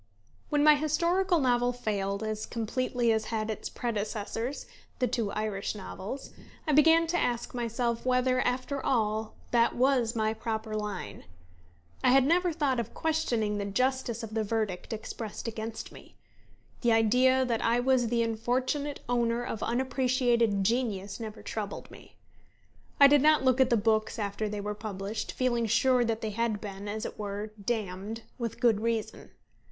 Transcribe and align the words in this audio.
When 0.49 0.63
my 0.63 0.73
historical 0.77 1.37
novel 1.39 1.71
failed, 1.71 2.23
as 2.23 2.47
completely 2.47 3.11
as 3.11 3.25
had 3.25 3.51
its 3.51 3.69
predecessors, 3.69 4.65
the 4.97 5.05
two 5.05 5.31
Irish 5.33 5.75
novels, 5.75 6.31
I 6.65 6.71
began 6.73 7.05
to 7.05 7.19
ask 7.19 7.53
myself 7.53 8.03
whether, 8.03 8.39
after 8.41 8.83
all, 8.83 9.35
that 9.51 9.75
was 9.75 10.15
my 10.15 10.33
proper 10.33 10.73
line. 10.75 11.25
I 12.03 12.09
had 12.09 12.25
never 12.25 12.51
thought 12.51 12.79
of 12.79 12.95
questioning 12.95 13.59
the 13.59 13.65
justice 13.65 14.23
of 14.23 14.33
the 14.33 14.43
verdict 14.43 14.91
expressed 14.91 15.47
against 15.47 15.91
me. 15.91 16.15
The 16.81 16.93
idea 16.93 17.45
that 17.45 17.63
I 17.63 17.79
was 17.79 18.07
the 18.07 18.23
unfortunate 18.23 19.01
owner 19.07 19.43
of 19.43 19.61
unappreciated 19.61 20.63
genius 20.63 21.19
never 21.19 21.43
troubled 21.43 21.91
me. 21.91 22.15
I 22.99 23.05
did 23.05 23.21
not 23.21 23.43
look 23.43 23.61
at 23.61 23.69
the 23.69 23.77
books 23.77 24.17
after 24.17 24.49
they 24.49 24.61
were 24.61 24.73
published, 24.73 25.31
feeling 25.33 25.67
sure 25.67 26.03
that 26.03 26.21
they 26.21 26.31
had 26.31 26.59
been, 26.59 26.87
as 26.87 27.05
it 27.05 27.19
were, 27.19 27.51
damned 27.63 28.23
with 28.39 28.59
good 28.59 28.81
reason. 28.81 29.29